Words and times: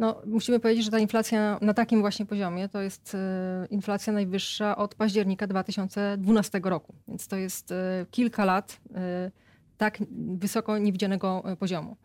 No, 0.00 0.22
musimy 0.26 0.60
powiedzieć, 0.60 0.84
że 0.84 0.90
ta 0.90 0.98
inflacja 0.98 1.58
na 1.62 1.74
takim 1.74 2.00
właśnie 2.00 2.26
poziomie 2.26 2.68
to 2.68 2.80
jest 2.80 3.14
e, 3.14 3.66
inflacja 3.70 4.12
najwyższa 4.12 4.76
od 4.76 4.94
października 4.94 5.46
2012 5.46 6.60
roku. 6.64 6.94
Więc 7.08 7.28
to 7.28 7.36
jest 7.36 7.72
e, 7.72 8.06
kilka 8.10 8.44
lat 8.44 8.80
e, 8.94 9.30
tak 9.78 9.98
wysoko 10.38 10.78
niewidzianego 10.78 11.42
poziomu. 11.58 11.96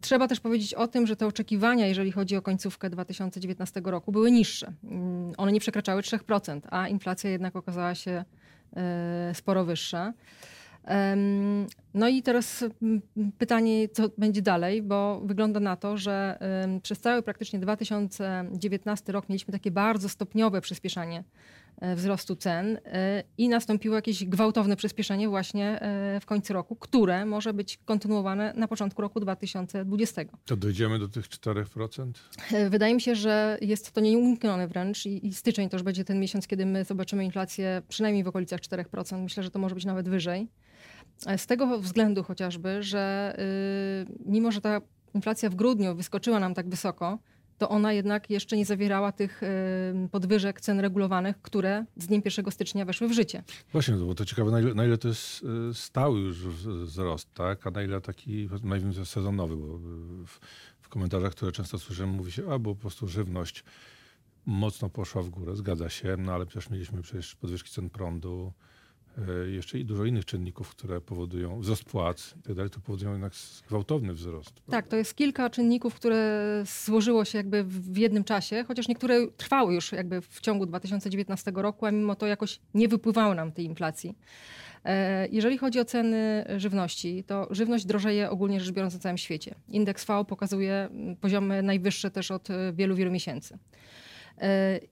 Trzeba 0.00 0.28
też 0.28 0.40
powiedzieć 0.40 0.74
o 0.74 0.88
tym, 0.88 1.06
że 1.06 1.16
te 1.16 1.26
oczekiwania, 1.26 1.86
jeżeli 1.86 2.12
chodzi 2.12 2.36
o 2.36 2.42
końcówkę 2.42 2.90
2019 2.90 3.80
roku, 3.84 4.12
były 4.12 4.30
niższe. 4.30 4.72
Mm, 4.84 5.32
one 5.36 5.52
nie 5.52 5.60
przekraczały 5.60 6.02
3%, 6.02 6.60
a 6.70 6.88
inflacja 6.88 7.30
jednak 7.30 7.56
okazała 7.56 7.94
się 7.94 8.24
sporo 9.34 9.64
wyższa. 9.64 10.12
No 11.94 12.08
i 12.08 12.22
teraz 12.22 12.64
mm, 12.82 13.02
pytanie, 13.38 13.88
co 13.88 14.10
będzie 14.18 14.42
dalej, 14.42 14.82
bo 14.82 15.20
wygląda 15.24 15.60
na 15.60 15.76
to, 15.76 15.96
że 15.96 16.38
przez 16.82 17.00
cały 17.00 17.22
praktycznie 17.22 17.58
2019 17.58 19.12
rok 19.12 19.28
mieliśmy 19.28 19.52
takie 19.52 19.70
bardzo 19.70 20.08
stopniowe 20.08 20.60
przyspieszanie 20.60 21.24
e, 21.80 21.96
wzrostu 21.96 22.36
cen 22.36 22.78
e, 22.84 23.22
i 23.38 23.48
nastąpiło 23.48 23.96
jakieś 23.96 24.24
gwałtowne 24.24 24.76
przyspieszenie 24.76 25.28
właśnie 25.28 25.80
e, 25.80 26.20
w 26.20 26.26
końcu 26.26 26.52
roku, 26.52 26.76
które 26.76 27.26
może 27.26 27.54
być 27.54 27.78
kontynuowane 27.84 28.52
na 28.56 28.68
początku 28.68 29.02
roku 29.02 29.20
2020. 29.20 30.22
To 30.44 30.56
dojdziemy 30.56 30.98
do 30.98 31.08
tych 31.08 31.28
4%? 31.28 32.12
Wydaje 32.70 32.94
mi 32.94 33.00
się, 33.00 33.14
że 33.14 33.58
jest 33.60 33.92
to 33.92 34.00
nieuniknione 34.00 34.68
wręcz 34.68 35.06
i, 35.06 35.26
i 35.26 35.34
styczeń 35.34 35.68
to 35.68 35.76
już 35.76 35.82
będzie 35.82 36.04
ten 36.04 36.20
miesiąc, 36.20 36.46
kiedy 36.46 36.66
my 36.66 36.84
zobaczymy 36.84 37.24
inflację 37.24 37.82
przynajmniej 37.88 38.24
w 38.24 38.28
okolicach 38.28 38.60
4%. 38.60 39.22
Myślę, 39.22 39.42
że 39.42 39.50
to 39.50 39.58
może 39.58 39.74
być 39.74 39.84
nawet 39.84 40.08
wyżej. 40.08 40.48
Z 41.36 41.46
tego 41.46 41.80
względu 41.80 42.22
chociażby, 42.22 42.82
że 42.82 43.34
yy, 44.08 44.16
mimo, 44.26 44.52
że 44.52 44.60
ta 44.60 44.80
inflacja 45.14 45.50
w 45.50 45.54
grudniu 45.54 45.94
wyskoczyła 45.94 46.40
nam 46.40 46.54
tak 46.54 46.68
wysoko, 46.68 47.18
to 47.58 47.68
ona 47.68 47.92
jednak 47.92 48.30
jeszcze 48.30 48.56
nie 48.56 48.66
zawierała 48.66 49.12
tych 49.12 49.42
yy, 49.94 50.08
podwyżek 50.08 50.60
cen 50.60 50.80
regulowanych, 50.80 51.42
które 51.42 51.84
z 51.96 52.06
dniem 52.06 52.22
1 52.24 52.50
stycznia 52.50 52.84
weszły 52.84 53.08
w 53.08 53.12
życie. 53.12 53.42
Właśnie, 53.72 53.94
bo 53.94 54.14
to 54.14 54.24
ciekawe, 54.24 54.50
na 54.50 54.60
ile, 54.60 54.74
na 54.74 54.84
ile 54.84 54.98
to 54.98 55.08
jest 55.08 55.42
yy, 55.42 55.74
stały 55.74 56.20
już 56.20 56.46
wzrost, 56.46 57.34
tak? 57.34 57.66
a 57.66 57.70
na 57.70 57.82
ile 57.82 58.00
taki, 58.00 58.48
nazwijmy 58.62 59.06
sezonowy, 59.06 59.56
bo 59.56 59.78
w, 59.78 60.38
w 60.80 60.88
komentarzach, 60.88 61.32
które 61.32 61.52
często 61.52 61.78
słyszymy, 61.78 62.12
mówi 62.12 62.32
się, 62.32 62.52
a 62.52 62.58
bo 62.58 62.74
po 62.74 62.80
prostu 62.80 63.08
żywność 63.08 63.64
mocno 64.46 64.88
poszła 64.88 65.22
w 65.22 65.28
górę, 65.28 65.56
zgadza 65.56 65.88
się, 65.88 66.16
no 66.18 66.32
ale 66.32 66.46
przecież 66.46 66.70
mieliśmy 66.70 67.02
przecież 67.02 67.34
podwyżki 67.34 67.70
cen 67.70 67.90
prądu, 67.90 68.52
E, 68.52 68.69
jeszcze 69.50 69.78
i 69.78 69.84
dużo 69.84 70.04
innych 70.04 70.24
czynników, 70.24 70.70
które 70.70 71.00
powodują 71.00 71.60
wzrost 71.60 71.84
płac 71.84 72.34
i 72.38 72.42
tak 72.42 72.54
dalej, 72.54 72.70
to 72.70 72.80
powodują 72.80 73.10
jednak 73.10 73.32
gwałtowny 73.68 74.14
wzrost. 74.14 74.62
Tak, 74.70 74.88
to 74.88 74.96
jest 74.96 75.14
kilka 75.14 75.50
czynników, 75.50 75.94
które 75.94 76.64
złożyło 76.84 77.24
się 77.24 77.38
jakby 77.38 77.64
w 77.64 77.96
jednym 77.96 78.24
czasie, 78.24 78.64
chociaż 78.68 78.88
niektóre 78.88 79.26
trwały 79.36 79.74
już 79.74 79.92
jakby 79.92 80.20
w 80.20 80.40
ciągu 80.40 80.66
2019 80.66 81.52
roku, 81.54 81.86
a 81.86 81.90
mimo 81.90 82.14
to 82.14 82.26
jakoś 82.26 82.60
nie 82.74 82.88
wypływały 82.88 83.34
nam 83.34 83.52
tej 83.52 83.64
inflacji. 83.64 84.14
E, 84.84 85.28
jeżeli 85.28 85.58
chodzi 85.58 85.80
o 85.80 85.84
ceny 85.84 86.44
żywności, 86.56 87.24
to 87.24 87.48
żywność 87.50 87.84
drożeje 87.84 88.30
ogólnie 88.30 88.60
rzecz 88.60 88.74
biorąc 88.74 88.94
na 88.94 89.00
całym 89.00 89.18
świecie. 89.18 89.54
Indeks 89.68 90.04
V 90.04 90.24
pokazuje 90.24 90.88
poziomy 91.20 91.62
najwyższe 91.62 92.10
też 92.10 92.30
od 92.30 92.48
wielu, 92.72 92.96
wielu 92.96 93.10
miesięcy. 93.10 93.58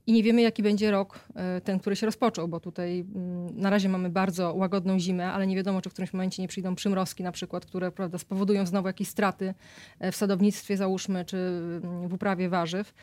I 0.07 0.13
nie 0.13 0.23
wiemy, 0.23 0.43
jaki 0.43 0.63
będzie 0.63 0.91
rok, 0.91 1.21
e, 1.35 1.61
ten, 1.61 1.79
który 1.79 1.97
się 1.97 2.07
rozpoczął, 2.07 2.49
bo 2.49 2.61
tutaj 2.61 3.01
mm, 3.01 3.61
na 3.61 3.71
razie 3.71 3.89
mamy 3.89 4.11
bardzo 4.11 4.55
łagodną 4.55 4.99
zimę, 4.99 5.33
ale 5.33 5.47
nie 5.47 5.57
wiadomo, 5.57 5.83
czy 5.83 5.91
w 5.91 5.93
którymś 5.93 6.13
momencie 6.13 6.43
nie 6.43 6.49
przyjdą 6.49 6.75
przymrozki 6.75 7.23
na 7.23 7.33
przykład, 7.33 7.67
które 7.67 7.91
prawda, 7.91 8.19
spowodują 8.19 8.67
znowu 8.67 8.87
jakieś 8.87 9.09
straty 9.09 9.55
e, 10.01 10.13
w 10.13 10.17
sadownictwie, 10.17 10.77
załóżmy, 10.77 11.25
czy 11.25 11.37
mm, 11.37 12.09
w 12.09 12.13
uprawie 12.13 12.49
warzyw. 12.49 12.95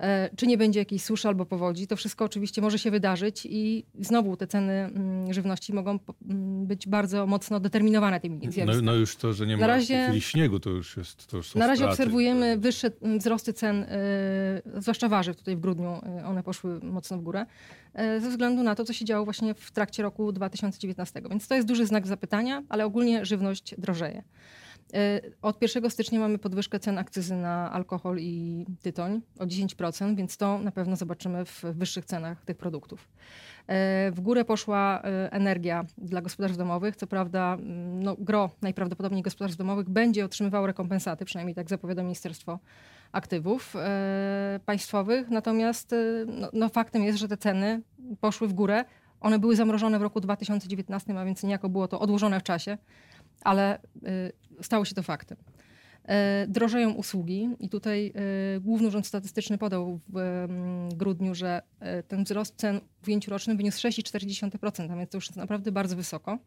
E, 0.00 0.30
czy 0.36 0.46
nie 0.46 0.58
będzie 0.58 0.78
jakiejś 0.78 1.02
suszy 1.02 1.28
albo 1.28 1.46
powodzi. 1.46 1.86
To 1.86 1.96
wszystko 1.96 2.24
oczywiście 2.24 2.62
może 2.62 2.78
się 2.78 2.90
wydarzyć 2.90 3.46
i 3.50 3.84
znowu 4.00 4.36
te 4.36 4.46
ceny 4.46 4.72
mm, 4.72 5.32
żywności 5.32 5.72
mogą 5.72 5.90
mm, 5.90 6.66
być 6.66 6.88
bardzo 6.88 7.26
mocno 7.26 7.60
determinowane 7.60 8.20
tymi 8.20 8.38
zjawiskami. 8.38 8.86
No, 8.86 8.92
no 8.92 8.94
już 8.94 9.16
to, 9.16 9.32
że 9.32 9.46
nie 9.46 9.56
ma 9.56 9.60
na 9.60 9.66
razie, 9.66 10.02
w 10.02 10.04
chwili 10.04 10.20
śniegu, 10.20 10.60
to 10.60 10.70
już 10.70 10.96
jest 10.96 11.26
to 11.26 11.36
już 11.36 11.54
Na 11.54 11.66
razie 11.66 11.78
straty. 11.78 11.92
obserwujemy 11.92 12.58
wyższe 12.58 12.90
mm, 13.02 13.18
wzrosty 13.18 13.52
cen, 13.52 13.86
yy, 14.74 14.80
zwłaszcza 14.80 15.08
warzyw. 15.08 15.36
Tutaj 15.36 15.56
w 15.56 15.60
grudniu 15.60 16.00
yy, 16.16 16.24
one 16.24 16.42
poszły 16.42 16.80
mocno 16.82 17.18
w 17.18 17.22
górę, 17.22 17.46
ze 17.94 18.30
względu 18.30 18.62
na 18.62 18.74
to, 18.74 18.84
co 18.84 18.92
się 18.92 19.04
działo 19.04 19.24
właśnie 19.24 19.54
w 19.54 19.70
trakcie 19.70 20.02
roku 20.02 20.32
2019. 20.32 21.22
Więc 21.30 21.48
to 21.48 21.54
jest 21.54 21.68
duży 21.68 21.86
znak 21.86 22.06
zapytania, 22.06 22.62
ale 22.68 22.84
ogólnie 22.84 23.24
żywność 23.24 23.74
drożeje. 23.78 24.22
E, 24.94 25.20
od 25.42 25.62
1 25.62 25.90
stycznia 25.90 26.20
mamy 26.20 26.38
podwyżkę 26.38 26.80
cen 26.80 26.98
akcyzy 26.98 27.36
na 27.36 27.72
alkohol 27.72 28.18
i 28.20 28.66
tytoń 28.82 29.20
o 29.38 29.44
10%, 29.44 30.16
więc 30.16 30.36
to 30.36 30.58
na 30.58 30.70
pewno 30.72 30.96
zobaczymy 30.96 31.44
w 31.44 31.62
wyższych 31.62 32.04
cenach 32.04 32.44
tych 32.44 32.56
produktów. 32.56 33.08
E, 33.66 34.10
w 34.10 34.20
górę 34.20 34.44
poszła 34.44 35.02
e, 35.02 35.32
energia 35.32 35.84
dla 35.98 36.22
gospodarstw 36.22 36.58
domowych. 36.58 36.96
Co 36.96 37.06
prawda, 37.06 37.54
mm, 37.54 38.02
no, 38.02 38.16
gro 38.18 38.50
najprawdopodobniej 38.62 39.22
gospodarstw 39.22 39.58
domowych 39.58 39.88
będzie 39.88 40.24
otrzymywało 40.24 40.66
rekompensaty, 40.66 41.24
przynajmniej 41.24 41.54
tak 41.54 41.68
zapowiada 41.68 42.02
Ministerstwo 42.02 42.58
Aktywów 43.12 43.74
Państwowych. 44.66 45.30
Natomiast 45.30 45.94
no, 46.26 46.50
no, 46.52 46.68
faktem 46.68 47.02
jest, 47.02 47.18
że 47.18 47.28
te 47.28 47.36
ceny 47.36 47.82
poszły 48.20 48.48
w 48.48 48.52
górę. 48.52 48.84
One 49.20 49.38
były 49.38 49.56
zamrożone 49.56 49.98
w 49.98 50.02
roku 50.02 50.20
2019, 50.20 51.18
a 51.18 51.24
więc 51.24 51.42
niejako 51.42 51.68
było 51.68 51.88
to 51.88 52.00
odłożone 52.00 52.40
w 52.40 52.42
czasie 52.42 52.78
ale 53.44 53.78
y, 53.78 54.32
stało 54.62 54.84
się 54.84 54.94
to 54.94 55.02
faktem. 55.02 55.36
E, 56.04 56.46
drożeją 56.48 56.92
usługi 56.92 57.48
i 57.60 57.68
tutaj 57.68 58.12
e, 58.56 58.60
Główny 58.60 58.88
Urząd 58.88 59.06
Statystyczny 59.06 59.58
podał 59.58 60.00
w 60.08 60.48
grudniu, 60.96 61.34
że 61.34 61.62
e, 61.80 62.02
ten 62.02 62.24
wzrost 62.24 62.56
cen 62.56 62.80
w 63.02 63.08
ujęciu 63.08 63.30
rocznym 63.30 63.56
wyniósł 63.56 63.88
6,4%, 63.88 64.92
a 64.92 64.96
więc 64.96 65.10
to 65.10 65.16
już 65.16 65.26
jest 65.26 65.36
naprawdę 65.36 65.72
bardzo 65.72 65.96
wysoko 65.96 66.38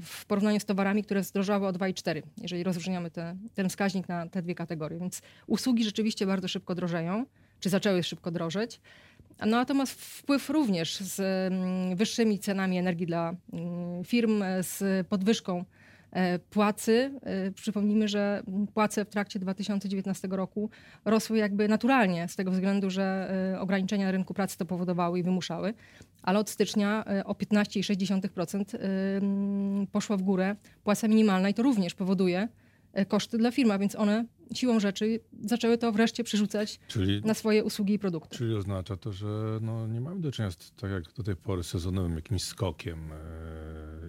w 0.00 0.26
porównaniu 0.26 0.60
z 0.60 0.64
towarami, 0.64 1.04
które 1.04 1.24
zdrożały 1.24 1.66
o 1.66 1.72
2,4, 1.72 2.22
jeżeli 2.42 2.62
rozróżniamy 2.62 3.10
te, 3.10 3.36
ten 3.54 3.68
wskaźnik 3.68 4.08
na 4.08 4.26
te 4.26 4.42
dwie 4.42 4.54
kategorie. 4.54 4.98
Więc 4.98 5.22
usługi 5.46 5.84
rzeczywiście 5.84 6.26
bardzo 6.26 6.48
szybko 6.48 6.74
drożeją, 6.74 7.26
czy 7.60 7.68
zaczęły 7.68 8.02
szybko 8.02 8.30
drożeć. 8.30 8.80
No, 9.40 9.46
natomiast 9.46 9.92
wpływ 9.92 10.50
również 10.50 10.96
z 10.96 11.20
wyższymi 11.98 12.38
cenami 12.38 12.78
energii 12.78 13.06
dla 13.06 13.34
firm, 14.04 14.44
z 14.60 15.06
podwyżką 15.06 15.64
płacy. 16.50 17.10
E, 17.22 17.50
przypomnijmy, 17.50 18.08
że 18.08 18.42
płace 18.74 19.04
w 19.04 19.08
trakcie 19.08 19.38
2019 19.38 20.28
roku 20.30 20.70
rosły 21.04 21.38
jakby 21.38 21.68
naturalnie, 21.68 22.28
z 22.28 22.36
tego 22.36 22.50
względu, 22.50 22.90
że 22.90 23.34
e, 23.54 23.60
ograniczenia 23.60 24.10
rynku 24.10 24.34
pracy 24.34 24.58
to 24.58 24.64
powodowały 24.64 25.18
i 25.18 25.22
wymuszały, 25.22 25.74
ale 26.22 26.38
od 26.38 26.50
stycznia 26.50 27.04
o 27.24 27.32
15,6% 27.32 28.64
poszła 29.92 30.16
w 30.16 30.22
górę 30.22 30.56
płaca 30.84 31.08
minimalna 31.08 31.48
i 31.48 31.54
to 31.54 31.62
również 31.62 31.94
powoduje 31.94 32.48
koszty 33.08 33.38
dla 33.38 33.50
firm, 33.50 33.78
więc 33.78 33.96
one 33.96 34.24
siłą 34.54 34.80
rzeczy 34.80 35.20
zaczęły 35.44 35.78
to 35.78 35.92
wreszcie 35.92 36.24
przerzucać 36.24 36.80
czyli, 36.88 37.22
na 37.24 37.34
swoje 37.34 37.64
usługi 37.64 37.94
i 37.94 37.98
produkty. 37.98 38.36
Czyli 38.36 38.54
oznacza 38.54 38.96
to, 38.96 39.12
że 39.12 39.58
no, 39.60 39.86
nie 39.86 40.00
mamy 40.00 40.20
do 40.20 40.32
czynienia 40.32 40.50
z, 40.50 40.72
tak 40.72 40.90
jak 40.90 41.12
do 41.12 41.22
tej 41.22 41.36
pory, 41.36 41.62
sezonowym 41.62 42.16
jakimś 42.16 42.42
skokiem 42.42 43.12
e, 43.12 43.16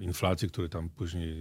inflacji, 0.01 0.49
który 0.49 0.69
tam 0.69 0.89
później, 0.89 1.35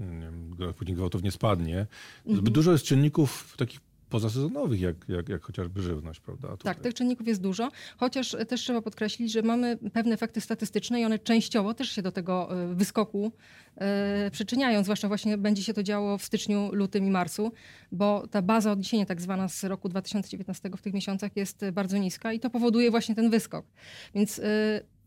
nie 0.00 0.20
wiem, 0.20 0.74
później 0.76 0.96
gwałtownie 0.96 1.30
spadnie. 1.30 1.86
Mhm. 2.26 2.52
Dużo 2.52 2.72
jest 2.72 2.84
czynników 2.84 3.54
takich 3.56 3.80
pozasezonowych, 4.08 4.80
jak, 4.80 4.96
jak, 5.08 5.28
jak 5.28 5.42
chociażby 5.42 5.82
żywność, 5.82 6.20
prawda? 6.20 6.48
Tutaj. 6.48 6.74
Tak, 6.74 6.82
tych 6.82 6.94
czynników 6.94 7.26
jest 7.26 7.40
dużo, 7.40 7.70
chociaż 7.96 8.36
też 8.48 8.60
trzeba 8.60 8.82
podkreślić, 8.82 9.32
że 9.32 9.42
mamy 9.42 9.78
pewne 9.92 10.14
efekty 10.14 10.40
statystyczne 10.40 11.00
i 11.00 11.04
one 11.04 11.18
częściowo 11.18 11.74
też 11.74 11.90
się 11.90 12.02
do 12.02 12.12
tego 12.12 12.62
e, 12.62 12.74
wyskoku 12.74 13.32
e, 13.76 14.30
przyczyniają, 14.30 14.84
zwłaszcza 14.84 15.08
właśnie 15.08 15.38
będzie 15.38 15.62
się 15.62 15.74
to 15.74 15.82
działo 15.82 16.18
w 16.18 16.24
styczniu, 16.24 16.70
lutym 16.72 17.06
i 17.06 17.10
marcu, 17.10 17.52
bo 17.92 18.26
ta 18.30 18.42
baza 18.42 18.72
odniesienia 18.72 19.06
tak 19.06 19.20
zwana 19.20 19.48
z 19.48 19.64
roku 19.64 19.88
2019 19.88 20.70
w 20.76 20.82
tych 20.82 20.94
miesiącach 20.94 21.36
jest 21.36 21.64
bardzo 21.72 21.98
niska 21.98 22.32
i 22.32 22.40
to 22.40 22.50
powoduje 22.50 22.90
właśnie 22.90 23.14
ten 23.14 23.30
wyskok. 23.30 23.66
Więc 24.14 24.38
e, 24.38 24.42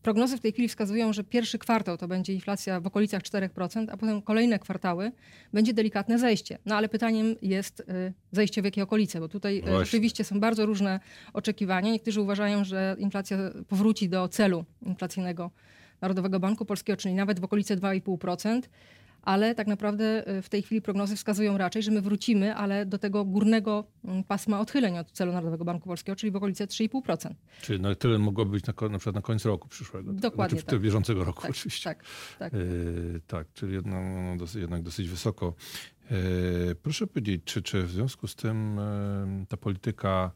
Prognozy 0.01 0.37
w 0.37 0.39
tej 0.39 0.51
chwili 0.51 0.67
wskazują, 0.67 1.13
że 1.13 1.23
pierwszy 1.23 1.59
kwartał 1.59 1.97
to 1.97 2.07
będzie 2.07 2.33
inflacja 2.33 2.79
w 2.79 2.87
okolicach 2.87 3.21
4%, 3.21 3.87
a 3.91 3.97
potem 3.97 4.21
kolejne 4.21 4.59
kwartały 4.59 5.11
będzie 5.53 5.73
delikatne 5.73 6.19
zejście. 6.19 6.57
No 6.65 6.75
ale 6.75 6.89
pytaniem 6.89 7.35
jest 7.41 7.79
y, 7.79 7.83
zejście 8.31 8.61
w 8.61 8.65
jakie 8.65 8.83
okolice, 8.83 9.19
bo 9.19 9.27
tutaj 9.27 9.57
y, 9.57 9.61
Właśnie. 9.61 9.85
rzeczywiście 9.85 10.23
są 10.23 10.39
bardzo 10.39 10.65
różne 10.65 10.99
oczekiwania. 11.33 11.91
Niektórzy 11.91 12.21
uważają, 12.21 12.63
że 12.63 12.95
inflacja 12.99 13.37
powróci 13.67 14.09
do 14.09 14.27
celu 14.27 14.65
inflacyjnego 14.81 15.51
Narodowego 16.01 16.39
Banku 16.39 16.65
Polskiego, 16.65 16.97
czyli 16.97 17.15
nawet 17.15 17.39
w 17.39 17.43
okolice 17.43 17.77
2,5% 17.77 18.61
ale 19.21 19.55
tak 19.55 19.67
naprawdę 19.67 20.23
w 20.41 20.49
tej 20.49 20.61
chwili 20.61 20.81
prognozy 20.81 21.15
wskazują 21.15 21.57
raczej, 21.57 21.83
że 21.83 21.91
my 21.91 22.01
wrócimy, 22.01 22.55
ale 22.55 22.85
do 22.85 22.97
tego 22.97 23.25
górnego 23.25 23.83
mm, 24.05 24.23
pasma 24.23 24.59
odchyleń 24.59 24.97
od 24.97 25.11
celu 25.11 25.31
Narodowego 25.31 25.65
Banku 25.65 25.89
Polskiego, 25.89 26.15
czyli 26.15 26.31
w 26.31 26.35
okolice 26.35 26.67
3,5%. 26.67 27.33
Czyli 27.61 27.79
na 27.79 27.95
tyle 27.95 28.19
mogłoby 28.19 28.51
być 28.51 28.65
na, 28.65 28.89
na 28.89 28.97
przykład 28.97 29.15
na 29.15 29.21
koniec 29.21 29.45
roku 29.45 29.67
przyszłego. 29.67 30.13
Dokładnie 30.13 30.59
znaczy, 30.59 30.71
tak. 30.71 30.81
bieżącego 30.81 31.23
roku 31.23 31.41
tak, 31.41 31.51
oczywiście. 31.51 31.89
Tak, 31.89 32.03
tak. 32.39 32.53
Yy, 32.53 33.21
tak 33.27 33.47
czyli 33.53 33.73
jedno, 33.73 34.01
no, 34.01 34.37
dosyć, 34.37 34.61
jednak 34.61 34.81
dosyć 34.81 35.09
wysoko. 35.09 35.53
Yy, 36.11 36.75
proszę 36.75 37.07
powiedzieć, 37.07 37.41
czy, 37.45 37.61
czy 37.61 37.83
w 37.83 37.91
związku 37.91 38.27
z 38.27 38.35
tym 38.35 38.79
yy, 39.39 39.45
ta 39.45 39.57
polityka 39.57 40.31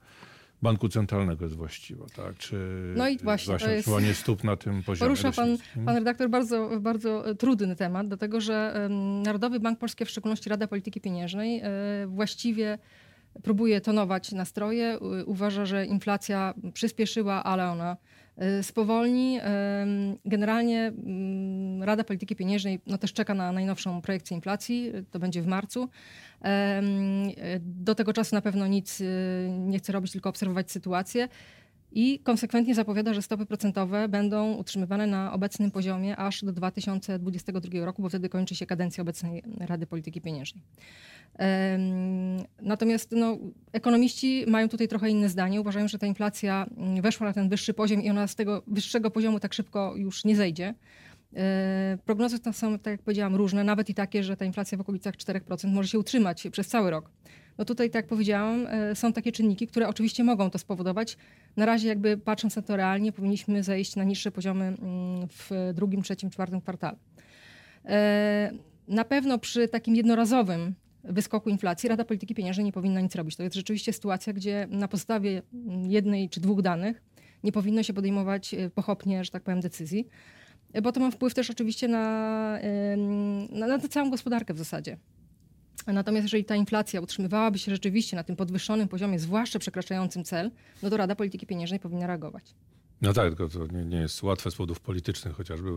banku 0.62 0.90
centralnego 0.90 1.46
jest 1.46 1.58
właściwa, 1.58 2.06
tak? 2.16 2.38
Czy 2.38 2.56
no 2.98 3.10
i 3.10 3.18
właśnie, 3.18 3.52
właśnie 3.52 3.74
jest... 3.74 3.88
utrzymanie 3.88 4.14
stóp 4.14 4.44
na 4.44 4.58
tym 4.58 4.84
poziomie? 4.84 5.10
Porusza 5.10 5.32
pan, 5.32 5.58
pan 5.86 5.96
redaktor 5.96 6.30
bardzo, 6.30 6.70
bardzo 6.80 7.30
e, 7.30 7.36
trudny 7.36 7.76
temat, 7.76 8.08
dlatego 8.08 8.42
że 8.42 8.88
Narodowy 9.24 9.60
Bank 9.60 9.80
Polski, 9.80 10.04
a 10.04 10.06
w 10.06 10.10
szczególności 10.10 10.50
Rada 10.50 10.68
Polityki 10.68 11.02
Pieniężnej, 11.02 11.62
e, 11.64 11.70
właściwie 12.08 12.78
próbuje 13.44 13.82
tonować 13.82 14.32
nastroje. 14.32 15.00
Uważa, 15.26 15.66
że 15.66 15.86
inflacja 15.86 16.54
przyspieszyła, 16.74 17.44
ale 17.44 17.72
ona 17.72 17.98
spowolni. 18.62 19.40
Generalnie 20.26 20.82
mm, 20.88 21.84
Rada 21.84 22.04
Polityki 22.04 22.36
Pieniężnej 22.36 22.80
no 22.88 22.98
też 22.98 23.14
czeka 23.14 23.34
na 23.34 23.52
najnowszą 23.52 24.02
projekcję 24.02 24.36
inflacji, 24.36 24.92
to 25.12 25.20
będzie 25.20 25.42
w 25.42 25.48
marcu. 25.48 25.90
Do 27.60 27.96
tego 27.96 28.14
czasu 28.14 28.36
na 28.36 28.42
pewno 28.42 28.68
nic 28.68 29.02
y, 29.02 29.50
nie 29.52 29.80
chce 29.80 29.94
robić, 29.94 30.12
tylko 30.12 30.30
obserwować 30.30 30.72
sytuację. 30.72 31.28
I 31.98 32.20
konsekwentnie 32.20 32.76
zapowiada, 32.76 33.14
że 33.14 33.22
stopy 33.22 33.46
procentowe 33.46 34.08
będą 34.08 34.54
utrzymywane 34.54 35.08
na 35.08 35.34
obecnym 35.34 35.72
poziomie 35.72 36.18
aż 36.18 36.46
do 36.46 36.52
2022 36.52 37.86
roku, 37.86 38.02
bo 38.02 38.10
wtedy 38.10 38.30
kończy 38.30 38.56
się 38.56 38.66
kadencja 38.66 39.02
obecnej 39.02 39.44
Rady 39.60 39.88
Polityki 39.88 40.22
Pieniężnej. 40.22 40.64
Natomiast 42.62 43.12
no, 43.12 43.38
ekonomiści 43.72 44.46
mają 44.48 44.70
tutaj 44.70 44.88
trochę 44.88 45.10
inne 45.10 45.30
zdanie. 45.30 45.62
Uważają, 45.62 45.88
że 45.88 46.00
ta 46.00 46.08
inflacja 46.08 46.66
mm, 46.78 47.02
weszła 47.02 47.28
na 47.28 47.34
ten 47.34 47.50
wyższy 47.50 47.74
poziom 47.74 48.02
i 48.02 48.10
ona 48.10 48.28
z 48.28 48.36
tego 48.36 48.64
wyższego 48.68 49.12
poziomu 49.12 49.40
tak 49.40 49.54
szybko 49.54 49.94
już 49.96 50.26
nie 50.26 50.36
zejdzie. 50.36 50.74
E, 51.36 51.98
prognozy 52.06 52.38
są, 52.52 52.80
tak 52.80 52.92
jak 52.92 53.02
powiedziałam, 53.02 53.36
różne, 53.36 53.64
nawet 53.64 53.90
i 53.90 53.94
takie, 53.94 54.24
że 54.24 54.38
ta 54.38 54.46
inflacja 54.46 54.78
w 54.78 54.82
okolicach 54.82 55.16
4% 55.16 55.68
może 55.68 55.90
się 55.90 56.00
utrzymać 56.00 56.48
przez 56.52 56.68
cały 56.68 56.92
rok. 56.92 57.10
No 57.58 57.66
tutaj, 57.66 57.90
tak 57.90 57.96
jak 57.96 58.08
powiedziałam, 58.08 58.68
e, 58.68 58.96
są 58.96 59.14
takie 59.14 59.32
czynniki, 59.32 59.68
które 59.68 59.88
oczywiście 59.88 60.24
mogą 60.24 60.50
to 60.50 60.58
spowodować. 60.58 61.18
Na 61.58 61.66
razie 61.66 61.88
jakby 61.88 62.18
patrząc 62.18 62.56
na 62.56 62.62
to 62.62 62.76
realnie, 62.76 63.12
powinniśmy 63.12 63.64
zejść 63.64 63.96
na 63.96 64.04
niższe 64.04 64.32
poziomy 64.32 64.66
mm, 64.66 65.28
w 65.28 65.74
drugim, 65.74 66.02
trzecim, 66.02 66.30
czwartym 66.30 66.62
kwartale. 66.62 66.98
E, 67.86 68.52
na 68.88 69.06
pewno 69.06 69.38
przy 69.38 69.68
takim 69.68 69.96
jednorazowym 69.96 70.76
wyskoku 71.04 71.50
inflacji 71.50 71.90
Rada 71.90 72.06
Polityki 72.06 72.36
Pieniężnej 72.36 72.66
nie 72.66 72.72
powinna 72.72 73.02
nic 73.02 73.16
robić. 73.16 73.36
To 73.36 73.44
jest 73.44 73.56
rzeczywiście 73.56 73.94
sytuacja, 73.94 74.34
gdzie 74.34 74.68
na 74.70 74.88
podstawie 74.88 75.42
jednej 75.88 76.30
czy 76.30 76.42
dwóch 76.42 76.62
danych 76.62 77.02
nie 77.44 77.52
powinno 77.52 77.84
się 77.84 77.94
podejmować 77.94 78.56
pochopnie, 78.76 79.24
że 79.24 79.32
tak 79.32 79.44
powiem, 79.44 79.62
decyzji 79.62 80.08
bo 80.82 80.92
to 80.92 81.00
ma 81.00 81.12
wpływ 81.12 81.34
też 81.34 81.50
oczywiście 81.50 81.88
na, 81.88 82.60
na, 83.50 83.68
na 83.68 83.80
tę 83.80 83.90
całą 83.90 84.10
gospodarkę 84.10 84.54
w 84.54 84.58
zasadzie. 84.58 84.98
Natomiast 85.94 86.24
jeżeli 86.24 86.46
ta 86.46 86.56
inflacja 86.56 87.02
utrzymywałaby 87.02 87.60
się 87.60 87.72
rzeczywiście 87.72 88.16
na 88.16 88.24
tym 88.24 88.36
podwyższonym 88.36 88.88
poziomie, 88.88 89.20
zwłaszcza 89.20 89.60
przekraczającym 89.60 90.24
cel, 90.24 90.52
no 90.84 90.90
to 90.90 90.98
Rada 90.98 91.16
Polityki 91.16 91.48
Pieniężnej 91.48 91.80
powinna 91.80 92.08
reagować. 92.08 92.44
No 93.02 93.14
tak, 93.14 93.28
tylko 93.28 93.50
to 93.50 93.68
nie, 93.68 93.86
nie 93.86 93.98
jest 93.98 94.24
łatwe 94.24 94.52
z 94.52 94.56
powodów 94.56 94.80
politycznych, 94.80 95.36
chociażby 95.36 95.70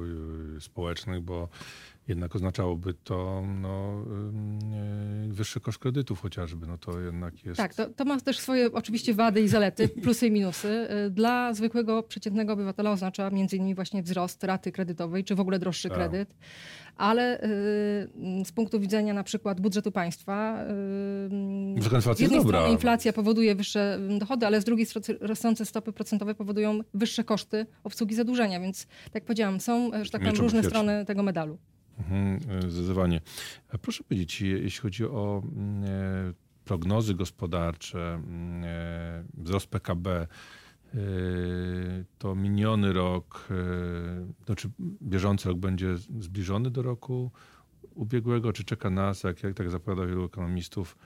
y, 0.57 0.61
społecznych, 0.61 1.21
bo 1.21 1.49
jednak 2.09 2.37
oznaczałoby 2.37 2.95
to 2.95 3.43
no, 3.61 4.05
wyższy 5.29 5.61
koszt 5.61 5.79
kredytów 5.79 6.21
chociażby. 6.21 6.67
No 6.67 6.79
to 6.79 7.01
jednak 7.01 7.45
jest... 7.45 7.57
Tak, 7.57 7.75
to, 7.75 7.87
to 7.91 8.05
ma 8.05 8.21
też 8.21 8.39
swoje 8.39 8.73
oczywiście 8.73 9.15
wady 9.15 9.41
i 9.41 9.49
zalety, 9.49 9.89
plusy 10.03 10.27
i 10.27 10.31
minusy. 10.31 10.89
Y, 11.07 11.11
dla 11.11 11.55
zwykłego, 11.55 12.03
przeciętnego 12.03 12.53
obywatela 12.53 12.91
oznacza 12.91 13.31
między 13.31 13.57
innymi 13.57 13.75
właśnie 13.75 14.03
wzrost 14.03 14.45
raty 14.45 14.73
kredytowej, 14.73 15.25
czy 15.25 15.35
w 15.35 15.41
ogóle 15.41 15.59
droższy 15.59 15.89
tak. 15.89 15.99
kredyt. 15.99 16.35
Ale 16.97 17.43
y, 17.43 18.45
z 18.45 18.53
punktu 18.53 18.81
widzenia 18.81 19.15
na 19.15 19.25
przykład 19.25 19.61
budżetu 19.61 19.93
państwa 19.93 20.65
y, 20.65 22.17
z 22.17 22.21
jednej 22.21 22.41
strony 22.41 22.73
inflacja 22.73 23.13
powoduje 23.13 23.55
wyższe 23.55 23.99
dochody, 24.19 24.47
ale 24.47 24.61
z 24.61 24.65
drugiej 24.65 24.87
strony 24.87 25.19
rosnące 25.21 25.67
stopy 25.67 25.93
procentowe 25.93 26.35
powodują 26.35 26.81
wyższe 26.95 27.25
koszty 27.25 27.67
obsługi 27.85 28.15
zadłużenia. 28.15 28.61
Więc 28.61 28.87
tak 28.87 29.15
jak 29.15 29.25
powiedziałam, 29.25 29.61
są, 29.61 29.91
że 30.03 30.11
tak 30.11 30.23
powiem, 30.23 30.37
różne 30.37 30.63
strony 30.63 31.05
tego 31.05 31.23
medalu. 31.23 31.59
Mhm, 31.99 32.41
zdecydowanie. 32.71 33.21
Proszę 33.83 34.05
powiedzieć, 34.05 34.41
jeśli 34.41 34.81
chodzi 34.81 35.05
o 35.05 35.43
mm, 35.45 35.85
e, 35.85 36.33
prognozy 36.65 37.15
gospodarcze, 37.15 38.15
mm, 38.15 38.65
e, 38.65 39.25
wzrost 39.35 39.67
PKB, 39.67 40.11
e, 40.17 40.99
to 42.19 42.35
miniony 42.35 42.93
rok, 42.93 43.49
znaczy 44.47 44.71
bieżący 45.03 45.49
rok 45.49 45.59
będzie 45.59 45.97
zbliżony 45.97 46.71
do 46.71 46.83
roku 46.83 47.31
ubiegłego, 47.95 48.53
czy 48.53 48.65
czeka 48.65 48.91
nas, 48.91 49.23
jak, 49.23 49.43
jak 49.43 49.55
tak 49.55 49.71
zapowiada 49.71 50.07
wielu 50.07 50.25
ekonomistów, 50.25 50.97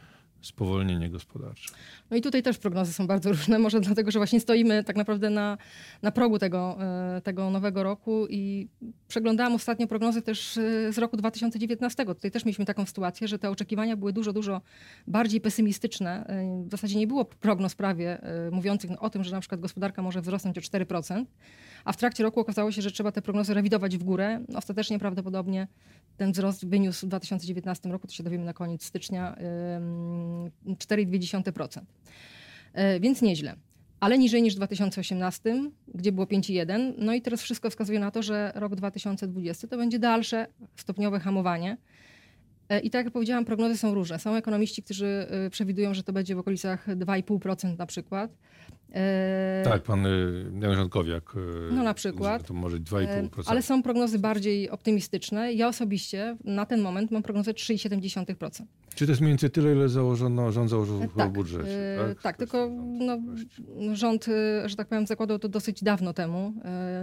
spowolnienie 0.43 1.11
gospodarcze. 1.11 1.75
No 2.11 2.17
i 2.17 2.21
tutaj 2.21 2.43
też 2.43 2.59
prognozy 2.59 2.93
są 2.93 3.07
bardzo 3.07 3.31
różne, 3.33 3.59
może 3.59 3.81
dlatego, 3.81 4.11
że 4.11 4.19
właśnie 4.19 4.41
stoimy 4.41 4.85
tak 4.85 4.97
naprawdę 4.97 5.31
na, 5.31 5.59
na 6.03 6.13
progu 6.13 6.39
tego, 6.39 6.79
e, 7.17 7.21
tego 7.21 7.51
nowego 7.51 7.83
roku 7.83 8.27
i 8.31 8.69
przeglądałam 9.09 9.55
ostatnio 9.55 9.87
prognozy 9.87 10.23
też 10.23 10.59
e, 10.59 10.93
z 10.93 10.99
roku 10.99 11.17
2019. 11.17 12.07
Tutaj 12.07 12.31
też 12.31 12.45
mieliśmy 12.45 12.65
taką 12.65 12.87
sytuację, 12.87 13.29
że 13.29 13.39
te 13.39 13.51
oczekiwania 13.51 13.97
były 13.97 14.13
dużo, 14.13 14.33
dużo 14.33 14.61
bardziej 15.07 15.41
pesymistyczne. 15.41 16.27
E, 16.27 16.65
w 16.67 16.71
zasadzie 16.71 16.99
nie 16.99 17.07
było 17.07 17.25
prognoz 17.25 17.75
prawie 17.75 18.19
mówiących 18.53 19.03
o 19.03 19.11
tym, 19.11 19.25
że 19.25 19.33
na 19.33 19.41
przykład 19.41 19.61
gospodarka 19.61 20.03
może 20.03 20.21
wzrosnąć 20.21 20.59
o 20.59 20.61
4%, 20.61 21.25
a 21.85 21.93
w 21.93 21.97
trakcie 21.97 22.23
roku 22.23 22.41
okazało 22.41 22.73
się, 22.73 22.83
że 22.83 22.91
trzeba 22.91 23.13
te 23.13 23.23
prognozy 23.23 23.55
rewidować 23.55 23.99
w 23.99 24.03
górę. 24.03 24.45
Ostatecznie 24.55 24.99
prawdopodobnie 24.99 25.69
ten 26.17 26.33
wzrost 26.33 26.67
wyniósł 26.67 27.07
w 27.07 27.09
2019 27.09 27.89
roku, 27.89 28.07
to 28.07 28.13
się 28.13 28.23
dowiemy 28.23 28.45
na 28.45 28.53
koniec 28.53 28.85
stycznia, 28.85 29.37
4,2%. 30.67 31.81
E, 32.73 33.01
więc 33.01 33.23
nieźle. 33.23 33.57
Ale 34.01 34.19
niżej 34.19 34.43
niż 34.43 34.55
w 34.55 34.57
2018, 34.57 35.71
gdzie 35.95 36.13
było 36.13 36.27
5,1. 36.27 36.93
No 36.99 37.15
i 37.15 37.23
teraz 37.23 37.43
wszystko 37.43 37.71
wskazuje 37.71 38.01
na 38.01 38.11
to, 38.11 38.23
że 38.23 38.53
rok 38.55 38.75
2020 38.75 39.69
to 39.69 39.77
będzie 39.77 39.99
dalsze 39.99 40.47
stopniowe 40.77 41.21
hamowanie. 41.21 41.77
E, 42.69 42.81
I 42.81 42.91
tak 42.91 43.05
jak 43.05 43.13
powiedziałam, 43.13 43.45
prognozy 43.45 43.77
są 43.77 43.95
różne. 43.95 44.19
Są 44.19 44.35
ekonomiści, 44.35 44.83
którzy 44.83 45.27
e, 45.47 45.51
przewidują, 45.51 45.95
że 45.95 46.03
to 46.03 46.13
będzie 46.13 46.35
w 46.35 46.39
okolicach 46.39 46.89
2,5% 46.89 47.79
na 47.79 47.87
przykład. 47.87 48.37
E, 48.95 49.63
tak, 49.65 49.83
pan 49.83 50.05
Jan 50.61 50.75
Rządkowiak. 50.75 51.37
No 51.73 51.83
na 51.83 51.95
przykład. 51.95 52.47
To 52.47 52.55
może 52.55 52.77
2,5%. 52.77 53.43
Ale 53.47 53.63
są 53.63 53.83
prognozy 53.83 54.19
bardziej 54.19 54.71
optymistyczne. 54.71 55.53
Ja 55.53 55.69
osobiście 55.69 56.37
na 56.45 56.67
ten 56.67 56.81
moment 56.81 57.11
mam 57.11 57.23
prognozę 57.23 57.53
3,7%. 57.53 58.63
Czy 58.95 59.07
to 59.07 59.13
jest 59.13 59.21
mniej 59.21 59.33
więcej 59.33 59.51
tyle, 59.51 59.73
ile 59.73 59.89
założono, 59.89 60.53
rząd 60.53 60.71
założył 60.71 61.01
tak, 61.17 61.31
w 61.31 61.33
budżecie? 61.33 61.99
Tak, 62.09 62.23
tak 62.23 62.37
tylko 62.37 62.71
no, 62.99 63.19
rząd, 63.93 64.27
że 64.65 64.77
tak 64.77 64.89
powiem, 64.89 65.07
zakładał 65.07 65.39
to 65.39 65.49
dosyć 65.49 65.83
dawno 65.85 66.13
temu. 66.13 66.53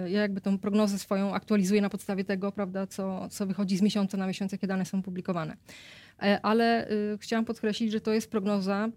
Ja 0.07 0.21
jakby 0.21 0.41
tą 0.41 0.59
prognozę 0.59 0.99
swoją 0.99 1.33
aktualizuję 1.33 1.81
na 1.81 1.89
podstawie 1.89 2.23
tego, 2.23 2.51
prawda, 2.51 2.87
co, 2.87 3.29
co 3.29 3.45
wychodzi 3.45 3.77
z 3.77 3.81
miesiąca 3.81 4.17
na 4.17 4.27
miesiąc, 4.27 4.51
jakie 4.51 4.67
dane 4.67 4.85
są 4.85 5.03
publikowane. 5.03 5.57
Ale 6.41 6.89
chciałam 7.19 7.45
podkreślić, 7.45 7.91
że 7.91 8.01
to 8.01 8.13
jest 8.13 8.31
prognoza 8.31 8.89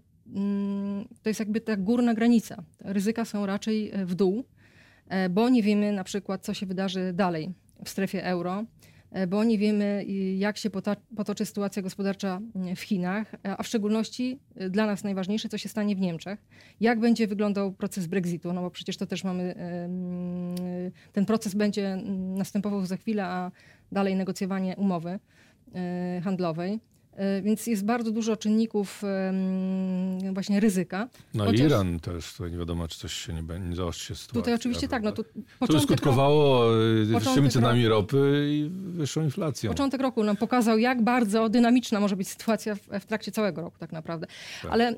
to 1.21 1.29
jest 1.29 1.39
jakby 1.39 1.61
ta 1.61 1.77
górna 1.77 2.13
granica. 2.13 2.63
Ryzyka 2.79 3.25
są 3.25 3.45
raczej 3.45 3.91
e, 3.91 4.05
w 4.05 4.15
dół, 4.15 4.43
e, 5.07 5.29
bo 5.29 5.49
nie 5.49 5.63
wiemy 5.63 5.91
na 5.91 6.03
przykład, 6.03 6.43
co 6.43 6.53
się 6.53 6.65
wydarzy 6.65 7.13
dalej 7.13 7.53
w 7.85 7.89
strefie 7.89 8.25
euro, 8.25 8.63
e, 9.11 9.27
bo 9.27 9.43
nie 9.43 9.57
wiemy, 9.57 10.05
jak 10.37 10.57
się 10.57 10.69
potoczy 11.15 11.45
sytuacja 11.45 11.81
gospodarcza 11.81 12.41
mm, 12.55 12.75
w 12.75 12.81
Chinach, 12.81 13.35
a 13.43 13.63
w 13.63 13.67
szczególności 13.67 14.39
dla 14.69 14.85
nas 14.85 15.03
najważniejsze, 15.03 15.49
co 15.49 15.57
się 15.57 15.69
stanie 15.69 15.95
w 15.95 15.99
Niemczech. 15.99 16.45
Jak 16.79 16.99
będzie 16.99 17.27
wyglądał 17.27 17.71
proces 17.71 18.07
Brexitu, 18.07 18.53
no 18.53 18.61
bo 18.61 18.71
przecież 18.71 18.97
to 18.97 19.05
też 19.05 19.23
mamy, 19.23 19.55
ten 21.13 21.25
proces 21.25 21.55
będzie 21.55 21.97
następował 22.35 22.85
za 22.85 22.97
chwilę, 22.97 23.25
a 23.25 23.51
dalej 23.91 24.15
negocjowanie 24.15 24.75
umowy 24.75 25.19
handlowej. 26.23 26.79
E, 27.15 27.41
Więc 27.41 27.67
jest 27.67 27.85
bardzo 27.85 28.11
dużo 28.11 28.37
czynników 28.37 29.01
właśnie 30.33 30.59
ryzyka. 30.59 31.09
No 31.33 31.45
Chociaż- 31.45 31.59
i 31.59 31.63
Iran 31.63 31.99
też, 31.99 32.33
tutaj 32.33 32.51
nie 32.51 32.57
wiadomo, 32.57 32.87
czy 32.87 32.99
coś 32.99 33.13
się 33.13 33.33
nie, 33.33 33.43
będzie- 33.43 33.75
zaostrzy 33.75 34.05
się 34.07 34.15
sytuacja. 34.15 34.41
Tutaj 34.41 34.53
oczywiście 34.53 34.87
tak, 34.87 35.03
no 35.03 35.11
prawda? 35.13 35.31
to 35.59 35.67
To 35.67 35.79
skutkowało 35.79 36.65
wyższymi 37.05 37.49
cenami 37.49 37.87
roku. 37.87 38.01
ropy 38.01 38.47
i 38.49 38.69
wyższą 38.71 39.21
inflacją. 39.23 39.69
początek 39.71 40.01
roku 40.01 40.23
nam 40.23 40.37
pokazał, 40.37 40.77
jak 40.77 41.01
bardzo 41.01 41.49
dynamiczna 41.49 41.99
może 41.99 42.15
być 42.15 42.27
sytuacja 42.27 42.75
w, 42.75 42.79
w 42.99 43.05
trakcie 43.05 43.31
całego 43.31 43.61
roku 43.61 43.77
tak 43.79 43.91
naprawdę. 43.91 44.27
Tak. 44.61 44.71
Ale 44.71 44.87
e, 44.89 44.95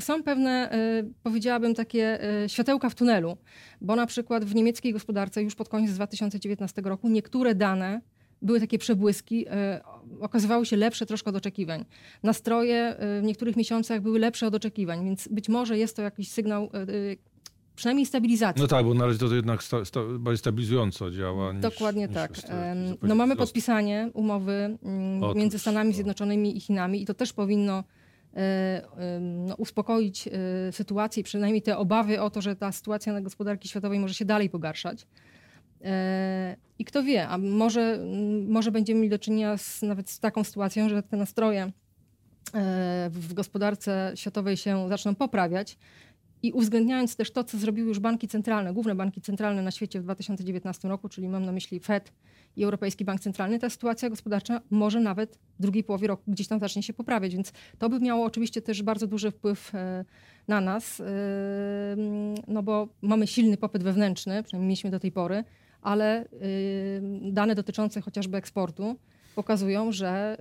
są 0.00 0.22
pewne, 0.22 0.70
e, 0.72 1.02
powiedziałabym, 1.22 1.74
takie 1.74 2.24
e, 2.44 2.48
światełka 2.48 2.90
w 2.90 2.94
tunelu, 2.94 3.36
bo 3.80 3.96
na 3.96 4.06
przykład 4.06 4.44
w 4.44 4.54
niemieckiej 4.54 4.92
gospodarce 4.92 5.42
już 5.42 5.54
pod 5.54 5.68
koniec 5.68 5.92
2019 5.92 6.82
roku 6.84 7.08
niektóre 7.08 7.54
dane 7.54 8.00
były 8.42 8.60
takie 8.60 8.78
przebłyski, 8.78 9.46
e, 9.48 9.80
okazywały 10.20 10.66
się 10.66 10.76
lepsze 10.76 11.06
troszkę 11.06 11.30
od 11.30 11.36
oczekiwań. 11.36 11.84
Nastroje 12.22 12.76
e, 12.76 13.20
w 13.20 13.24
niektórych 13.24 13.56
miesiącach 13.56 14.00
były 14.00 14.18
lepsze 14.18 14.46
od 14.46 14.54
oczekiwań, 14.54 15.04
więc 15.04 15.28
być 15.28 15.48
może 15.48 15.78
jest 15.78 15.96
to 15.96 16.02
jakiś 16.02 16.30
sygnał 16.30 16.64
e, 16.64 16.68
przynajmniej 17.74 18.06
stabilizacji. 18.06 18.62
No 18.62 18.68
tak, 18.68 18.84
bo 18.84 18.94
na 18.94 19.06
razie 19.06 19.18
to 19.18 19.34
jednak 19.34 19.62
sta, 19.62 19.84
sta, 19.84 20.00
bardziej 20.18 20.38
stabilizująco 20.38 21.10
działa. 21.10 21.52
Niż, 21.52 21.62
Dokładnie 21.62 22.06
niż 22.06 22.14
tak. 22.14 22.32
No 23.02 23.14
mamy 23.14 23.34
wzrost. 23.34 23.50
podpisanie 23.50 24.10
umowy 24.14 24.78
mm, 24.82 25.22
Otóż, 25.22 25.36
między 25.36 25.58
Stanami 25.58 25.90
no. 25.90 25.94
Zjednoczonymi 25.94 26.56
i 26.56 26.60
Chinami 26.60 27.02
i 27.02 27.06
to 27.06 27.14
też 27.14 27.32
powinno 27.32 27.84
no, 29.20 29.54
uspokoić 29.54 30.28
sytuację, 30.70 31.22
przynajmniej 31.22 31.62
te 31.62 31.78
obawy 31.78 32.20
o 32.20 32.30
to, 32.30 32.40
że 32.40 32.56
ta 32.56 32.72
sytuacja 32.72 33.12
na 33.12 33.20
gospodarki 33.20 33.68
światowej 33.68 33.98
może 33.98 34.14
się 34.14 34.24
dalej 34.24 34.50
pogarszać. 34.50 35.06
E, 35.84 36.56
I 36.78 36.84
kto 36.84 37.02
wie, 37.02 37.28
a 37.28 37.38
może, 37.38 37.80
mm, 37.80 38.50
może 38.50 38.72
będziemy 38.72 39.00
mieli 39.00 39.10
do 39.10 39.18
czynienia 39.18 39.56
z, 39.56 39.82
nawet 39.82 40.10
z 40.10 40.20
taką 40.20 40.44
sytuacją, 40.44 40.88
że 40.88 41.02
te 41.02 41.16
nastroje 41.16 41.62
e, 41.62 41.70
w 43.10 43.34
gospodarce 43.34 44.12
światowej 44.14 44.56
się 44.56 44.88
zaczną 44.88 45.14
poprawiać. 45.14 45.78
I 46.42 46.52
uwzględniając 46.52 47.16
też 47.16 47.30
to, 47.30 47.44
co 47.44 47.58
zrobiły 47.58 47.88
już 47.88 47.98
banki 47.98 48.28
centralne, 48.28 48.72
główne 48.72 48.94
banki 48.94 49.20
centralne 49.20 49.62
na 49.62 49.70
świecie 49.70 50.00
w 50.00 50.02
2019 50.02 50.88
roku, 50.88 51.08
czyli 51.08 51.28
mam 51.28 51.44
na 51.44 51.52
myśli 51.52 51.80
Fed 51.80 52.12
i 52.56 52.64
Europejski 52.64 53.04
Bank 53.04 53.20
Centralny, 53.20 53.58
ta 53.58 53.70
sytuacja 53.70 54.10
gospodarcza 54.10 54.60
może 54.70 55.00
nawet 55.00 55.38
w 55.58 55.62
drugiej 55.62 55.84
połowie 55.84 56.08
roku 56.08 56.22
gdzieś 56.28 56.48
tam 56.48 56.60
zacznie 56.60 56.82
się 56.82 56.92
poprawiać. 56.92 57.34
Więc 57.34 57.52
to 57.78 57.88
by 57.88 58.00
miało 58.00 58.24
oczywiście 58.24 58.62
też 58.62 58.82
bardzo 58.82 59.06
duży 59.06 59.30
wpływ 59.30 59.74
e, 59.74 60.04
na 60.48 60.60
nas, 60.60 61.02
no 62.48 62.62
bo 62.62 62.88
mamy 63.02 63.26
silny 63.26 63.56
popyt 63.56 63.82
wewnętrzny, 63.82 64.42
przynajmniej 64.42 64.68
mieliśmy 64.68 64.90
do 64.90 65.00
tej 65.00 65.12
pory, 65.12 65.44
ale 65.82 66.20
e, 66.20 66.26
dane 67.32 67.54
dotyczące 67.54 68.00
chociażby 68.00 68.36
eksportu 68.36 68.96
pokazują, 69.38 69.92
że 69.92 70.36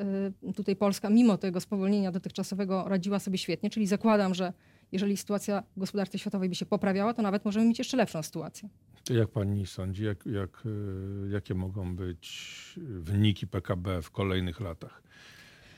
y, 0.49 0.53
tutaj 0.53 0.75
Polska 0.75 1.09
mimo 1.09 1.37
tego 1.37 1.59
spowolnienia 1.59 2.11
dotychczasowego 2.11 2.85
radziła 2.87 3.19
sobie 3.19 3.37
świetnie, 3.37 3.69
czyli 3.69 3.87
zakładam, 3.87 4.33
że 4.33 4.53
jeżeli 4.91 5.17
sytuacja 5.17 5.63
w 5.75 5.79
gospodarce 5.79 6.19
światowej 6.19 6.49
by 6.49 6.55
się 6.55 6.65
poprawiała, 6.65 7.13
to 7.13 7.21
nawet 7.21 7.45
możemy 7.45 7.65
mieć 7.65 7.79
jeszcze 7.79 7.97
lepszą 7.97 8.23
sytuację. 8.23 8.69
Jak 9.09 9.29
pani 9.29 9.65
sądzi, 9.67 10.03
jak, 10.03 10.25
jak, 10.25 10.63
y, 10.65 11.29
jakie 11.29 11.53
mogą 11.53 11.95
być 11.95 12.73
wyniki 12.77 13.47
PKB 13.47 14.01
w 14.01 14.11
kolejnych 14.11 14.59
latach? 14.59 15.03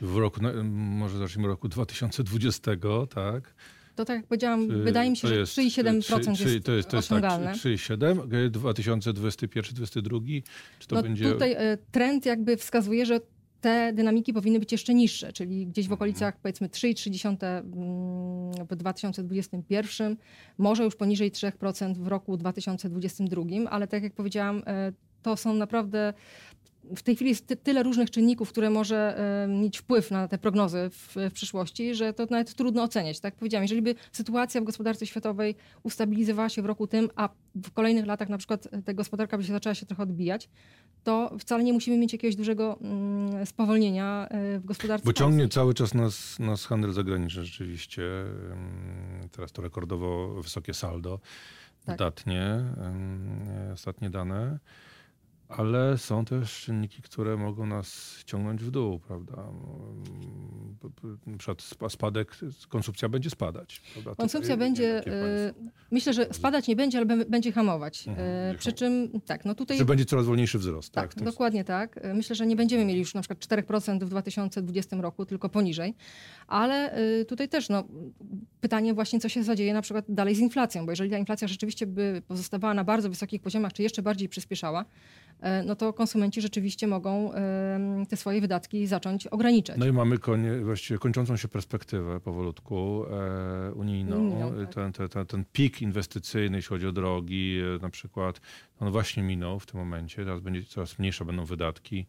W 0.02 0.18
roku, 0.18 0.40
no, 0.42 0.64
może 0.64 1.18
zacznijmy 1.18 1.48
roku 1.48 1.70
2020, 1.70 2.72
tak? 3.10 3.54
To 3.96 4.06
tak 4.06 4.18
jak 4.18 4.28
powiedziałam, 4.28 4.68
Czy 4.70 4.78
wydaje 4.78 5.10
mi 5.10 5.18
się, 5.18 5.28
że 5.28 5.36
jest- 5.36 5.52
3,7% 5.52 6.38
czy- 6.38 6.44
czy 6.44 6.54
jest, 6.54 6.66
to 6.66 6.72
jest, 6.72 6.90
to 6.90 6.98
jest 6.98 7.10
tak, 7.10 7.18
osiągalne. 7.18 7.52
3,7, 7.54 8.34
y, 8.34 8.50
2021-2022, 8.50 10.44
czy 10.80 10.88
to 10.88 10.96
no, 10.96 11.04
będzie... 11.04 11.32
Tutaj 11.32 11.52
e, 11.52 11.78
trend 11.92 12.26
jakby 12.26 12.58
wskazuje, 12.58 13.06
że 13.06 13.20
te 13.62 13.94
dynamiki 13.94 14.34
powinny 14.34 14.60
być 14.60 14.72
jeszcze 14.72 14.94
niższe, 14.94 15.34
czyli 15.34 15.68
gdzieś 15.68 15.88
w 15.88 15.94
okolicach 15.94 16.40
powiedzmy 16.42 16.70
3,3 16.70 17.46
mm, 17.48 18.68
w 18.70 18.76
2021, 18.76 20.18
może 20.58 20.84
już 20.84 20.96
poniżej 20.96 21.32
3% 21.32 21.98
w 21.98 22.08
roku 22.08 22.38
2022, 22.38 23.70
ale 23.70 23.88
tak 23.88 24.04
jak 24.04 24.14
powiedziałam, 24.14 24.64
e, 24.68 24.92
to 25.22 25.38
są 25.38 25.54
naprawdę 25.54 26.14
w 26.96 27.04
tej 27.04 27.16
chwili 27.16 27.30
jest 27.30 27.48
ty, 27.48 27.56
tyle 27.56 27.84
różnych 27.84 28.12
czynników, 28.12 28.50
które 28.50 28.70
może 28.70 29.18
e, 29.44 29.48
mieć 29.48 29.78
wpływ 29.78 30.12
na 30.12 30.28
te 30.28 30.38
prognozy 30.38 30.90
w, 30.92 31.16
w 31.30 31.34
przyszłości, 31.34 31.96
że 31.96 32.14
to 32.14 32.28
nawet 32.30 32.54
trudno 32.54 32.84
oceniać. 32.84 33.20
Tak 33.20 33.34
jak 33.34 33.40
powiedziałam, 33.40 33.64
jeżeli 33.64 33.82
by 33.82 33.96
sytuacja 34.12 34.62
w 34.62 34.64
gospodarce 34.64 35.06
światowej 35.06 35.56
ustabilizowała 35.84 36.50
się 36.50 36.62
w 36.62 36.66
roku 36.66 36.88
tym, 36.88 37.10
a 37.16 37.30
w 37.56 37.72
kolejnych 37.72 38.06
latach 38.06 38.30
na 38.30 38.38
przykład 38.38 38.68
ta 38.86 38.94
gospodarka 38.94 39.38
by 39.38 39.44
się 39.44 39.54
zaczęła 39.54 39.76
się 39.76 39.86
trochę 39.86 40.04
odbijać, 40.04 40.50
to 41.04 41.38
wcale 41.40 41.64
nie 41.64 41.74
musimy 41.74 41.98
mieć 41.98 42.14
jakiegoś 42.14 42.36
dużego 42.36 42.80
mm, 42.82 43.46
spowolnienia 43.46 44.28
e, 44.30 44.60
w 44.60 44.66
gospodarce. 44.66 45.06
Bo 45.06 45.14
ciągnie 45.14 45.48
cały 45.48 45.74
czas 45.74 45.94
nas, 45.94 46.40
nas 46.40 46.66
handel 46.66 46.92
zagraniczny 46.92 47.46
rzeczywiście. 47.46 48.04
Teraz 49.32 49.52
to 49.52 49.62
rekordowo 49.62 50.42
wysokie 50.42 50.74
saldo. 50.74 51.20
Tak. 51.86 51.98
Dodatnie, 51.98 52.44
ym, 52.88 53.48
ostatnie 53.74 54.10
dane. 54.10 54.60
Ale 55.50 55.98
są 55.98 56.26
też 56.26 56.62
czynniki, 56.62 57.02
które 57.02 57.38
mogą 57.38 57.66
nas 57.66 58.20
ciągnąć 58.26 58.64
w 58.64 58.72
dół, 58.72 59.00
prawda? 59.00 59.46
Na 61.28 61.38
przykład 61.38 61.62
spa- 61.62 61.90
spadek, 61.90 62.36
konsumpcja 62.70 63.10
będzie 63.10 63.30
spadać. 63.30 63.82
Prawda? 63.94 64.16
Konsumpcja 64.16 64.56
Tutaj, 64.56 64.58
nie 64.58 64.58
będzie, 64.58 64.84
jakie 64.84 65.14
e, 65.14 65.54
myślę, 65.92 66.14
że 66.14 66.34
spadać 66.34 66.68
nie 66.68 66.76
będzie, 66.76 66.98
ale 66.98 67.26
będzie 67.26 67.52
hamować. 67.52 68.08
Mhm, 68.08 68.28
E, 68.28 68.48
będzie 68.48 68.60
Przy 68.60 68.74
czym, 68.74 69.22
tak, 69.26 69.46
no 69.46 69.56
tutaj 69.56 69.78
Że 69.78 69.86
będzie 69.86 70.06
coraz 70.06 70.26
wolniejszy 70.26 70.60
wzrost. 70.60 70.94
Tak, 70.94 71.14
tym 71.14 71.26
dokładnie 71.26 71.64
tak. 71.64 72.00
E, 72.02 72.14
Myślę, 72.14 72.36
że 72.36 72.46
nie 72.48 72.56
będziemy 72.56 72.86
mieli 72.86 73.00
już 73.00 73.14
na 73.14 73.22
przykład 73.22 73.40
4% 73.40 74.06
w 74.06 74.10
2020 74.10 74.96
roku, 74.96 75.26
tylko 75.26 75.50
poniżej. 75.50 75.96
Ale 76.48 76.96
tutaj 77.28 77.50
też 77.50 77.70
no, 77.70 77.84
pytanie 78.62 78.94
właśnie, 78.94 79.20
co 79.20 79.30
się 79.30 79.44
zadzieje 79.44 79.74
na 79.74 79.82
przykład 79.82 80.06
dalej 80.10 80.36
z 80.36 80.40
inflacją, 80.40 80.86
bo 80.86 80.92
jeżeli 80.92 81.10
ta 81.10 81.18
inflacja 81.18 81.48
rzeczywiście 81.48 81.88
by 81.88 82.22
pozostawała 82.28 82.74
na 82.74 82.84
bardzo 82.84 83.10
wysokich 83.10 83.42
poziomach, 83.42 83.74
czy 83.74 83.84
jeszcze 83.84 84.02
bardziej 84.02 84.30
przyspieszała, 84.30 84.86
no 85.66 85.76
to 85.76 85.94
konsumenci 85.94 86.42
rzeczywiście 86.42 86.88
mogą 86.88 87.32
te 88.10 88.18
swoje 88.18 88.42
wydatki 88.42 88.88
zacząć 88.88 89.28
ograniczać. 89.28 89.78
No 89.78 89.86
i 89.86 89.92
mamy 89.92 90.18
konie, 90.18 90.60
właściwie 90.60 91.00
kończącą 91.00 91.38
się 91.38 91.48
perspektywę 91.48 92.20
powolutku 92.20 93.06
e, 93.06 93.74
unijną. 93.74 94.18
Unijną, 94.18 94.66
tak. 94.66 94.74
ten, 94.74 94.94
ten, 94.94 95.10
ten, 95.10 95.26
ten 95.26 95.46
pik 95.54 95.82
inwestycyjny, 95.82 96.58
jeśli 96.58 96.70
chodzi 96.70 96.88
o 96.88 96.92
drogi 96.92 97.60
e, 97.76 97.82
na 97.82 97.90
przykład, 97.90 98.42
on 98.80 98.92
właśnie 98.92 99.24
minął 99.24 99.60
w 99.60 99.66
tym 99.66 99.80
momencie. 99.80 100.16
Teraz 100.16 100.40
będzie 100.40 100.64
coraz 100.64 101.00
mniejsze 101.00 101.26
będą 101.26 101.46
wydatki. 101.46 102.06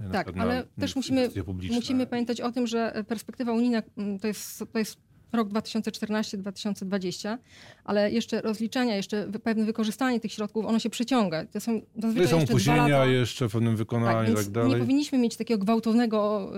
e, 0.00 0.10
Tak, 0.10 0.32
ale 0.38 0.64
też 0.80 0.96
musimy, 0.96 1.30
musimy 1.70 2.06
pamiętać 2.06 2.40
o 2.40 2.52
tym, 2.52 2.66
że 2.66 2.94
e, 2.94 3.04
perspektywa 3.04 3.52
unijna 3.52 3.82
mm, 3.96 4.18
to 4.18 4.26
jest, 4.26 4.64
to 4.72 4.78
jest 4.78 5.07
rok 5.32 5.48
2014-2020, 5.48 7.38
ale 7.84 8.10
jeszcze 8.10 8.40
rozliczenia, 8.40 8.96
jeszcze 8.96 9.28
pewne 9.42 9.64
wykorzystanie 9.64 10.20
tych 10.20 10.32
środków, 10.32 10.66
ono 10.66 10.78
się 10.78 10.90
przeciąga. 10.90 11.46
To 11.46 11.60
są 11.60 11.80
zazwyczaj 11.96 12.26
i 12.26 12.30
są 12.30 12.36
jeszcze 12.40 12.52
opóźnienia 12.52 13.04
jeszcze 13.04 13.48
w 13.48 13.52
pewnym 13.52 13.72
Tak, 13.72 13.78
wykonaniu 13.78 14.22
i 14.22 14.26
więc 14.26 14.38
tak 14.44 14.50
dalej. 14.50 14.70
nie 14.72 14.78
powinniśmy 14.78 15.18
mieć 15.18 15.36
takiego 15.36 15.64
gwałtownego 15.64 16.50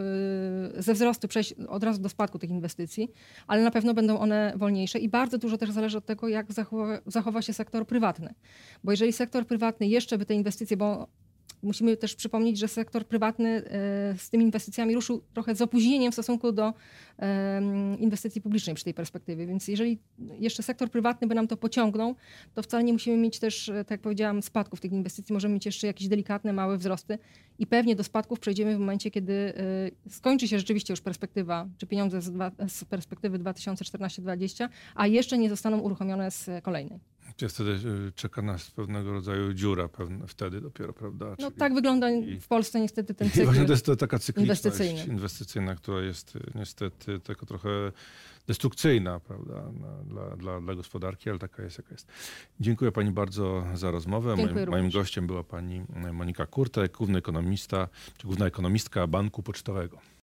y, 0.78 0.82
ze 0.82 0.94
wzrostu 0.94 1.28
przejść 1.28 1.52
od 1.52 1.84
razu 1.84 2.00
do 2.02 2.08
spadku 2.08 2.38
tych 2.38 2.50
inwestycji, 2.50 3.12
ale 3.46 3.62
na 3.62 3.70
pewno 3.70 3.94
będą 3.94 4.18
one 4.18 4.52
wolniejsze 4.56 4.98
i 4.98 5.08
bardzo 5.08 5.38
dużo 5.38 5.58
też 5.58 5.70
zależy 5.70 5.98
od 5.98 6.06
tego, 6.06 6.28
jak 6.28 6.52
zachowa, 6.52 6.98
zachowa 7.06 7.42
się 7.42 7.52
sektor 7.52 7.86
prywatny. 7.86 8.34
Bo 8.84 8.90
jeżeli 8.90 9.12
sektor 9.12 9.46
prywatny 9.46 9.86
jeszcze 9.86 10.18
by 10.18 10.26
te 10.26 10.34
inwestycje, 10.34 10.76
bo 10.76 11.06
musimy 11.62 11.96
też 11.96 12.14
przypomnieć, 12.14 12.58
że 12.58 12.68
sektor 12.68 13.06
prywatny 13.06 13.62
y, 14.14 14.18
z 14.18 14.30
tymi 14.30 14.44
inwestycjami 14.44 14.94
ruszył 14.94 15.22
trochę 15.34 15.54
z 15.54 15.62
opóźnieniem 15.62 16.12
w 16.12 16.14
stosunku 16.14 16.52
do 16.52 16.74
inwestycji 17.98 18.40
publicznej 18.40 18.74
przy 18.74 18.84
tej 18.84 18.94
perspektywie. 18.94 19.46
Więc 19.46 19.68
jeżeli 19.68 19.98
jeszcze 20.38 20.62
sektor 20.62 20.90
prywatny 20.90 21.26
by 21.26 21.34
nam 21.34 21.48
to 21.48 21.56
pociągnął, 21.56 22.14
to 22.54 22.62
wcale 22.62 22.84
nie 22.84 22.92
musimy 22.92 23.16
mieć 23.16 23.38
też, 23.38 23.68
e, 23.68 23.84
tak 23.84 23.90
jak 23.90 24.00
powiedziałam, 24.00 24.42
spadków 24.42 24.80
tych 24.80 24.92
inwestycji. 24.92 25.32
Możemy 25.32 25.54
mieć 25.54 25.66
jeszcze 25.66 25.86
jakieś 25.86 26.08
delikatne, 26.08 26.52
małe 26.52 26.78
wzrosty 26.78 27.18
i 27.58 27.66
pewnie 27.66 27.96
do 27.96 28.04
spadków 28.04 28.40
przejdziemy 28.40 28.76
w 28.76 28.78
momencie, 28.78 29.10
kiedy 29.10 29.32
e, 29.32 30.10
skończy 30.10 30.48
się 30.48 30.58
rzeczywiście 30.58 30.92
już 30.92 31.00
perspektywa, 31.00 31.68
czy 31.78 31.86
pieniądze 31.86 32.22
z, 32.22 32.30
dwa, 32.30 32.50
z 32.68 32.84
perspektywy 32.84 33.38
2014-2020, 33.38 34.68
a 34.94 35.06
jeszcze 35.06 35.38
nie 35.38 35.50
zostaną 35.50 35.78
uruchomione 35.78 36.30
z 36.30 36.50
kolejnej. 36.62 37.00
Gdzie 37.40 37.48
Wtedy 37.48 37.70
y, 37.70 38.12
czeka 38.12 38.42
nas 38.42 38.70
pewnego 38.70 39.12
rodzaju 39.12 39.52
dziura 39.54 39.88
pewne, 39.88 40.26
wtedy 40.26 40.60
dopiero, 40.60 40.92
prawda? 40.92 41.26
No 41.30 41.36
Czyli- 41.36 41.58
tak 41.58 41.74
wygląda 41.74 42.10
i- 42.10 42.40
w 42.40 42.46
Polsce 42.48 42.80
niestety 42.80 43.14
ten 43.14 43.28
I 43.28 43.30
właśnie 43.30 43.52
cykl. 43.52 43.66
to 43.66 43.72
jest 43.72 43.86
to 43.86 43.96
taka 43.96 44.18
cykliczność 44.18 44.64
inwestycyjny. 44.64 45.04
inwestycyjna, 45.14 45.74
która 45.74 46.00
jest 46.00 46.36
y, 46.36 46.40
niestety 46.54 47.20
tylko 47.20 47.46
trochę 47.46 47.68
destrukcyjna 48.46 49.20
prawda, 49.20 49.62
dla, 50.04 50.36
dla, 50.36 50.60
dla 50.60 50.74
gospodarki, 50.74 51.30
ale 51.30 51.38
taka 51.38 51.62
jest 51.62 51.78
jaka 51.78 51.90
jest. 51.90 52.06
Dziękuję 52.60 52.92
pani 52.92 53.10
bardzo 53.10 53.64
za 53.74 53.90
rozmowę. 53.90 54.34
Dziękuję 54.36 54.66
Moim, 54.66 54.70
moim 54.70 54.90
gościem 54.90 55.26
była 55.26 55.44
pani 55.44 55.82
Monika 56.12 56.46
Kurtek, 56.46 56.92
główny 56.96 57.18
ekonomista, 57.18 57.88
czy 58.16 58.26
główna 58.26 58.46
ekonomistka 58.46 59.06
Banku 59.06 59.42
Pocztowego. 59.42 59.98